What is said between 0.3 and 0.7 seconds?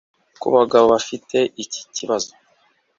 Ku